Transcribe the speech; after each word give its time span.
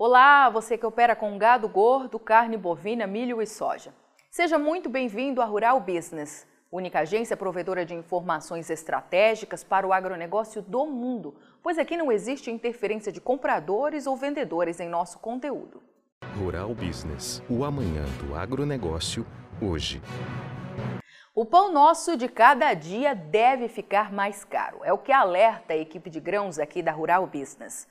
Olá, 0.00 0.48
você 0.48 0.78
que 0.78 0.86
opera 0.86 1.16
com 1.16 1.36
gado 1.36 1.68
gordo, 1.68 2.20
carne 2.20 2.56
bovina, 2.56 3.04
milho 3.04 3.42
e 3.42 3.46
soja. 3.48 3.92
Seja 4.30 4.56
muito 4.56 4.88
bem-vindo 4.88 5.42
à 5.42 5.44
Rural 5.44 5.80
Business, 5.80 6.46
única 6.70 7.00
agência 7.00 7.36
provedora 7.36 7.84
de 7.84 7.96
informações 7.96 8.70
estratégicas 8.70 9.64
para 9.64 9.84
o 9.84 9.92
agronegócio 9.92 10.62
do 10.62 10.86
mundo, 10.86 11.34
pois 11.60 11.80
aqui 11.80 11.96
não 11.96 12.12
existe 12.12 12.48
interferência 12.48 13.10
de 13.10 13.20
compradores 13.20 14.06
ou 14.06 14.16
vendedores 14.16 14.78
em 14.78 14.88
nosso 14.88 15.18
conteúdo. 15.18 15.82
Rural 16.38 16.72
Business, 16.76 17.42
o 17.50 17.64
amanhã 17.64 18.04
do 18.22 18.36
agronegócio, 18.36 19.26
hoje. 19.60 20.00
O 21.34 21.44
pão 21.44 21.72
nosso 21.72 22.16
de 22.16 22.28
cada 22.28 22.72
dia 22.72 23.16
deve 23.16 23.66
ficar 23.66 24.12
mais 24.12 24.44
caro. 24.44 24.78
É 24.84 24.92
o 24.92 24.98
que 24.98 25.10
alerta 25.10 25.72
a 25.72 25.76
equipe 25.76 26.08
de 26.08 26.20
grãos 26.20 26.60
aqui 26.60 26.84
da 26.84 26.92
Rural 26.92 27.26
Business. 27.26 27.88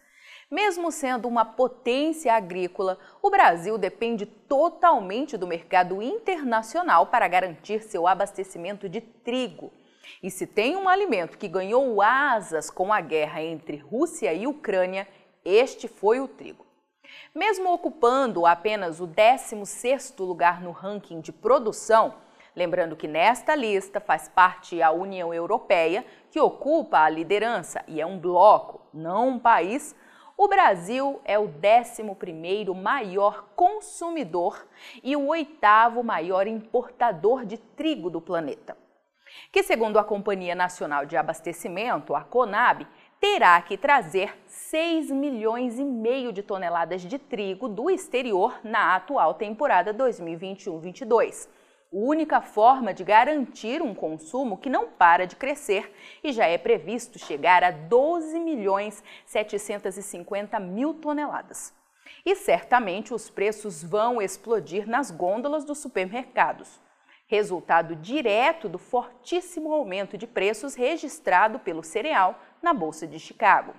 Mesmo 0.49 0.93
sendo 0.93 1.27
uma 1.27 1.43
potência 1.43 2.33
agrícola, 2.33 2.97
o 3.21 3.29
Brasil 3.29 3.77
depende 3.77 4.25
totalmente 4.25 5.35
do 5.35 5.45
mercado 5.45 6.01
internacional 6.01 7.07
para 7.07 7.27
garantir 7.27 7.83
seu 7.83 8.07
abastecimento 8.07 8.87
de 8.87 9.01
trigo. 9.01 9.73
E 10.23 10.31
se 10.31 10.47
tem 10.47 10.77
um 10.77 10.87
alimento 10.87 11.37
que 11.37 11.49
ganhou 11.49 12.01
asas 12.01 12.69
com 12.69 12.93
a 12.93 13.01
guerra 13.01 13.41
entre 13.41 13.75
Rússia 13.75 14.33
e 14.33 14.47
Ucrânia, 14.47 15.05
este 15.43 15.89
foi 15.89 16.21
o 16.21 16.29
trigo. 16.29 16.65
Mesmo 17.35 17.73
ocupando 17.73 18.45
apenas 18.45 19.01
o 19.01 19.07
16º 19.07 20.25
lugar 20.25 20.61
no 20.61 20.71
ranking 20.71 21.19
de 21.19 21.33
produção, 21.33 22.13
lembrando 22.55 22.95
que 22.95 23.07
nesta 23.07 23.53
lista 23.53 23.99
faz 23.99 24.29
parte 24.29 24.81
a 24.81 24.91
União 24.91 25.33
Europeia, 25.33 26.05
que 26.31 26.39
ocupa 26.39 26.99
a 26.99 27.09
liderança 27.09 27.83
e 27.85 27.99
é 27.99 28.05
um 28.05 28.17
bloco, 28.17 28.79
não 28.93 29.27
um 29.27 29.39
país, 29.39 29.93
o 30.37 30.47
Brasil 30.47 31.19
é 31.25 31.39
o 31.39 31.47
11º 31.47 32.75
maior 32.75 33.49
consumidor 33.55 34.67
e 35.03 35.15
o 35.15 35.27
oitavo 35.27 36.03
maior 36.03 36.45
importador 36.45 37.43
de 37.43 37.57
trigo 37.57 38.07
do 38.07 38.21
planeta. 38.21 38.77
Que, 39.51 39.63
segundo 39.63 39.97
a 39.97 40.03
Companhia 40.03 40.53
Nacional 40.53 41.07
de 41.07 41.17
Abastecimento, 41.17 42.15
a 42.15 42.21
CONAB, 42.21 42.85
terá 43.19 43.59
que 43.63 43.75
trazer 43.77 44.37
6 44.45 45.09
milhões 45.09 45.79
e 45.79 45.83
meio 45.83 46.31
de 46.31 46.43
toneladas 46.43 47.01
de 47.01 47.17
trigo 47.17 47.67
do 47.67 47.89
exterior 47.89 48.59
na 48.63 48.95
atual 48.95 49.33
temporada 49.33 49.91
2021-22 49.91 51.49
única 51.91 52.41
forma 52.41 52.93
de 52.93 53.03
garantir 53.03 53.81
um 53.81 53.95
consumo 53.95 54.57
que 54.57 54.69
não 54.69 54.89
para 54.89 55.25
de 55.25 55.35
crescer 55.35 55.93
e 56.23 56.31
já 56.31 56.45
é 56.45 56.57
previsto 56.57 57.17
chegar 57.17 57.63
a 57.63 57.71
12 57.71 58.39
milhões 58.39 59.03
750 59.25 60.59
mil 60.59 60.93
toneladas. 60.93 61.73
E 62.25 62.35
certamente 62.35 63.13
os 63.13 63.29
preços 63.29 63.83
vão 63.83 64.21
explodir 64.21 64.87
nas 64.87 65.11
gôndolas 65.11 65.63
dos 65.63 65.77
supermercados, 65.77 66.79
resultado 67.25 67.95
direto 67.95 68.67
do 68.67 68.77
fortíssimo 68.77 69.71
aumento 69.71 70.17
de 70.17 70.27
preços 70.27 70.75
registrado 70.75 71.59
pelo 71.59 71.83
cereal 71.83 72.39
na 72.61 72.73
Bolsa 72.73 73.07
de 73.07 73.19
Chicago. 73.19 73.73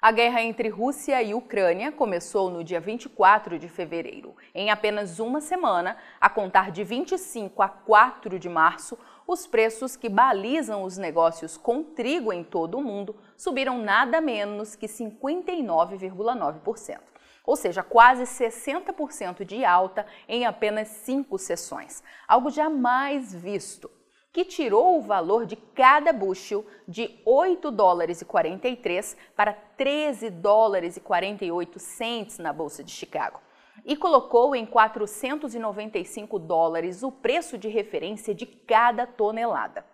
A 0.00 0.12
guerra 0.12 0.40
entre 0.42 0.68
Rússia 0.68 1.20
e 1.20 1.34
Ucrânia 1.34 1.90
começou 1.90 2.50
no 2.50 2.62
dia 2.62 2.78
24 2.78 3.58
de 3.58 3.68
fevereiro. 3.68 4.36
Em 4.54 4.70
apenas 4.70 5.18
uma 5.18 5.40
semana, 5.40 5.96
a 6.20 6.30
contar 6.30 6.70
de 6.70 6.84
25 6.84 7.60
a 7.60 7.68
4 7.68 8.38
de 8.38 8.48
março, 8.48 8.96
os 9.26 9.44
preços 9.44 9.96
que 9.96 10.08
balizam 10.08 10.84
os 10.84 10.96
negócios 10.96 11.56
com 11.56 11.82
trigo 11.82 12.32
em 12.32 12.44
todo 12.44 12.78
o 12.78 12.80
mundo 12.80 13.16
subiram 13.36 13.78
nada 13.78 14.20
menos 14.20 14.76
que 14.76 14.86
59,9%. 14.86 17.00
Ou 17.44 17.56
seja, 17.56 17.82
quase 17.82 18.22
60% 18.22 19.44
de 19.44 19.64
alta 19.64 20.06
em 20.28 20.46
apenas 20.46 20.86
cinco 20.86 21.36
sessões, 21.38 22.04
algo 22.28 22.50
jamais 22.50 23.34
visto 23.34 23.90
que 24.32 24.44
tirou 24.44 24.98
o 24.98 25.02
valor 25.02 25.46
de 25.46 25.56
cada 25.56 26.12
bushel 26.12 26.64
de 26.86 27.18
8 27.24 27.70
dólares 27.70 28.20
e 28.20 28.24
43 28.24 29.16
para 29.34 29.52
13 29.52 30.30
dólares 30.30 30.96
e 30.96 31.00
48 31.00 31.78
cents 31.78 32.38
na 32.38 32.52
bolsa 32.52 32.84
de 32.84 32.92
Chicago 32.92 33.40
e 33.84 33.96
colocou 33.96 34.54
em 34.54 34.66
495 34.66 36.38
dólares 36.38 37.02
o 37.02 37.10
preço 37.10 37.56
de 37.56 37.68
referência 37.68 38.34
de 38.34 38.44
cada 38.44 39.06
tonelada. 39.06 39.84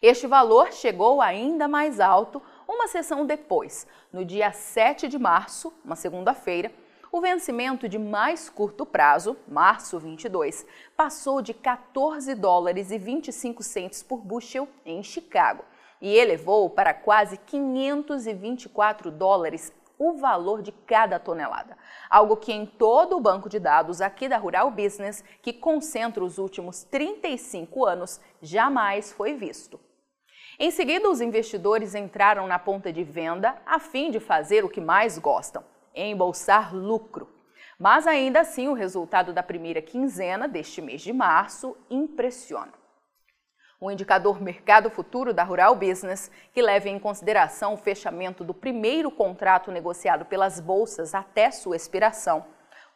Este 0.00 0.26
valor 0.26 0.72
chegou 0.72 1.20
ainda 1.20 1.68
mais 1.68 2.00
alto 2.00 2.42
uma 2.68 2.88
sessão 2.88 3.26
depois, 3.26 3.86
no 4.12 4.24
dia 4.24 4.52
7 4.52 5.08
de 5.08 5.18
março, 5.18 5.72
uma 5.84 5.96
segunda-feira, 5.96 6.72
o 7.12 7.20
vencimento 7.20 7.86
de 7.90 7.98
mais 7.98 8.48
curto 8.48 8.86
prazo, 8.86 9.36
março 9.46 9.98
22, 9.98 10.64
passou 10.96 11.42
de 11.42 11.52
14 11.52 12.34
dólares 12.34 12.90
e 12.90 12.96
25 12.96 13.62
centes 13.62 14.02
por 14.02 14.22
bushel 14.22 14.66
em 14.82 15.02
Chicago 15.02 15.62
e 16.00 16.16
elevou 16.16 16.70
para 16.70 16.94
quase 16.94 17.36
524 17.36 19.10
dólares 19.10 19.70
o 19.98 20.14
valor 20.14 20.62
de 20.62 20.72
cada 20.72 21.18
tonelada. 21.18 21.76
Algo 22.08 22.34
que 22.34 22.50
em 22.50 22.64
todo 22.64 23.18
o 23.18 23.20
banco 23.20 23.46
de 23.46 23.60
dados 23.60 24.00
aqui 24.00 24.26
da 24.26 24.38
Rural 24.38 24.70
Business, 24.70 25.22
que 25.42 25.52
concentra 25.52 26.24
os 26.24 26.38
últimos 26.38 26.82
35 26.82 27.84
anos, 27.84 28.22
jamais 28.40 29.12
foi 29.12 29.34
visto. 29.34 29.78
Em 30.58 30.70
seguida, 30.70 31.10
os 31.10 31.20
investidores 31.20 31.94
entraram 31.94 32.46
na 32.46 32.58
ponta 32.58 32.90
de 32.90 33.04
venda 33.04 33.60
a 33.66 33.78
fim 33.78 34.10
de 34.10 34.18
fazer 34.18 34.64
o 34.64 34.68
que 34.68 34.80
mais 34.80 35.18
gostam, 35.18 35.62
embolsar 35.94 36.74
lucro. 36.74 37.28
Mas 37.78 38.06
ainda 38.06 38.40
assim, 38.40 38.68
o 38.68 38.74
resultado 38.74 39.32
da 39.32 39.42
primeira 39.42 39.82
quinzena 39.82 40.46
deste 40.46 40.80
mês 40.80 41.00
de 41.00 41.12
março 41.12 41.76
impressiona. 41.90 42.72
O 43.80 43.90
indicador 43.90 44.40
Mercado 44.40 44.88
Futuro 44.88 45.34
da 45.34 45.42
Rural 45.42 45.74
Business, 45.74 46.30
que 46.52 46.62
leva 46.62 46.88
em 46.88 47.00
consideração 47.00 47.74
o 47.74 47.76
fechamento 47.76 48.44
do 48.44 48.54
primeiro 48.54 49.10
contrato 49.10 49.72
negociado 49.72 50.24
pelas 50.24 50.60
bolsas 50.60 51.12
até 51.12 51.50
sua 51.50 51.74
expiração, 51.74 52.46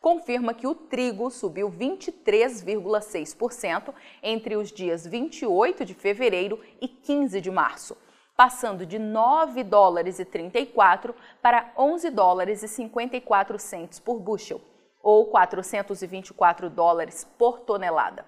confirma 0.00 0.54
que 0.54 0.68
o 0.68 0.76
trigo 0.76 1.28
subiu 1.28 1.68
23,6% 1.68 3.92
entre 4.22 4.54
os 4.54 4.70
dias 4.70 5.04
28 5.04 5.84
de 5.84 5.94
fevereiro 5.94 6.60
e 6.80 6.86
15 6.86 7.40
de 7.40 7.50
março, 7.50 7.96
passando 8.36 8.84
de 8.84 8.98
9 8.98 9.64
dólares 9.64 10.18
e 10.18 10.24
34 10.24 11.14
para 11.40 11.72
11 11.76 12.10
dólares 12.10 12.62
e 12.62 12.68
54 12.68 13.58
centos 13.58 13.98
por 13.98 14.20
bushel, 14.20 14.60
ou 15.02 15.26
424 15.26 16.68
dólares 16.68 17.24
por 17.38 17.60
tonelada. 17.60 18.24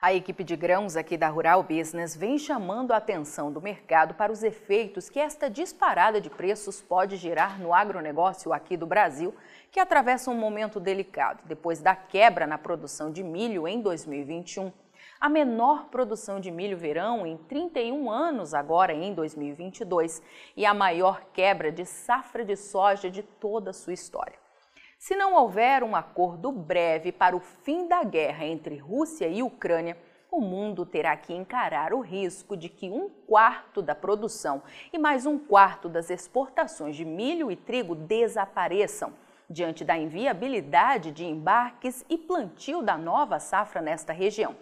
A 0.00 0.14
equipe 0.14 0.44
de 0.44 0.54
grãos 0.54 0.96
aqui 0.96 1.16
da 1.16 1.28
Rural 1.28 1.60
Business 1.64 2.14
vem 2.14 2.38
chamando 2.38 2.92
a 2.92 2.98
atenção 2.98 3.50
do 3.50 3.60
mercado 3.60 4.14
para 4.14 4.30
os 4.30 4.44
efeitos 4.44 5.10
que 5.10 5.18
esta 5.18 5.50
disparada 5.50 6.20
de 6.20 6.30
preços 6.30 6.80
pode 6.80 7.16
gerar 7.16 7.58
no 7.58 7.74
agronegócio 7.74 8.52
aqui 8.52 8.76
do 8.76 8.86
Brasil, 8.86 9.34
que 9.72 9.80
atravessa 9.80 10.30
um 10.30 10.36
momento 10.36 10.78
delicado 10.78 11.40
depois 11.46 11.80
da 11.80 11.96
quebra 11.96 12.46
na 12.46 12.56
produção 12.56 13.10
de 13.10 13.24
milho 13.24 13.66
em 13.66 13.80
2021 13.80 14.70
a 15.20 15.28
menor 15.28 15.86
produção 15.86 16.38
de 16.38 16.50
milho 16.50 16.76
verão 16.76 17.26
em 17.26 17.36
31 17.36 18.10
anos 18.10 18.54
agora 18.54 18.92
em 18.92 19.12
2022 19.12 20.22
e 20.56 20.64
a 20.64 20.72
maior 20.72 21.24
quebra 21.32 21.72
de 21.72 21.84
safra 21.84 22.44
de 22.44 22.56
soja 22.56 23.10
de 23.10 23.22
toda 23.22 23.70
a 23.70 23.74
sua 23.74 23.92
história. 23.92 24.38
Se 24.98 25.14
não 25.16 25.34
houver 25.34 25.82
um 25.82 25.94
acordo 25.94 26.50
breve 26.50 27.12
para 27.12 27.36
o 27.36 27.40
fim 27.40 27.86
da 27.86 28.02
guerra 28.02 28.44
entre 28.44 28.76
Rússia 28.76 29.28
e 29.28 29.42
Ucrânia, 29.42 29.96
o 30.30 30.40
mundo 30.40 30.84
terá 30.84 31.16
que 31.16 31.32
encarar 31.32 31.92
o 31.92 32.00
risco 32.00 32.56
de 32.56 32.68
que 32.68 32.90
um 32.90 33.08
quarto 33.08 33.80
da 33.80 33.94
produção 33.94 34.62
e 34.92 34.98
mais 34.98 35.24
um 35.24 35.38
quarto 35.38 35.88
das 35.88 36.10
exportações 36.10 36.96
de 36.96 37.04
milho 37.04 37.50
e 37.50 37.56
trigo 37.56 37.94
desapareçam 37.94 39.12
diante 39.48 39.84
da 39.84 39.96
inviabilidade 39.96 41.10
de 41.10 41.24
embarques 41.24 42.04
e 42.10 42.18
plantio 42.18 42.82
da 42.82 42.98
nova 42.98 43.38
safra 43.40 43.80
nesta 43.80 44.12
região 44.12 44.54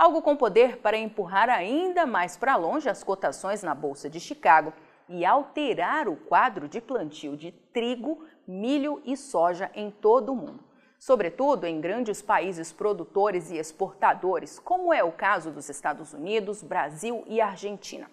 algo 0.00 0.22
com 0.22 0.34
poder 0.34 0.78
para 0.78 0.96
empurrar 0.96 1.50
ainda 1.50 2.06
mais 2.06 2.34
para 2.34 2.56
longe 2.56 2.88
as 2.88 3.04
cotações 3.04 3.62
na 3.62 3.74
Bolsa 3.74 4.08
de 4.08 4.18
Chicago 4.18 4.72
e 5.06 5.26
alterar 5.26 6.08
o 6.08 6.16
quadro 6.16 6.66
de 6.66 6.80
plantio 6.80 7.36
de 7.36 7.52
trigo, 7.52 8.24
milho 8.48 9.02
e 9.04 9.14
soja 9.14 9.70
em 9.74 9.90
todo 9.90 10.32
o 10.32 10.34
mundo, 10.34 10.64
sobretudo 10.98 11.66
em 11.66 11.82
grandes 11.82 12.22
países 12.22 12.72
produtores 12.72 13.50
e 13.50 13.58
exportadores, 13.58 14.58
como 14.58 14.90
é 14.90 15.04
o 15.04 15.12
caso 15.12 15.50
dos 15.50 15.68
Estados 15.68 16.14
Unidos, 16.14 16.62
Brasil 16.62 17.22
e 17.26 17.38
Argentina. 17.38 18.10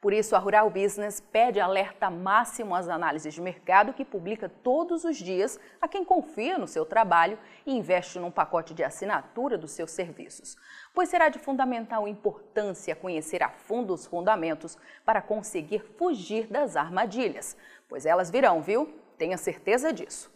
Por 0.00 0.12
isso, 0.12 0.36
a 0.36 0.38
Rural 0.38 0.68
Business 0.68 1.20
pede 1.20 1.58
alerta 1.58 2.10
máximo 2.10 2.74
às 2.74 2.86
análises 2.88 3.32
de 3.32 3.40
mercado 3.40 3.94
que 3.94 4.04
publica 4.04 4.48
todos 4.48 5.04
os 5.04 5.16
dias 5.16 5.58
a 5.80 5.88
quem 5.88 6.04
confia 6.04 6.58
no 6.58 6.68
seu 6.68 6.84
trabalho 6.84 7.38
e 7.64 7.72
investe 7.72 8.18
num 8.18 8.30
pacote 8.30 8.74
de 8.74 8.84
assinatura 8.84 9.56
dos 9.56 9.70
seus 9.70 9.90
serviços, 9.90 10.54
pois 10.92 11.08
será 11.08 11.30
de 11.30 11.38
fundamental 11.38 12.06
importância 12.06 12.94
conhecer 12.94 13.42
a 13.42 13.48
fundo 13.48 13.94
os 13.94 14.06
fundamentos 14.06 14.76
para 15.04 15.22
conseguir 15.22 15.80
fugir 15.96 16.46
das 16.46 16.76
armadilhas, 16.76 17.56
pois 17.88 18.04
elas 18.04 18.30
virão, 18.30 18.60
viu? 18.60 18.94
Tenha 19.16 19.38
certeza 19.38 19.94
disso. 19.94 20.35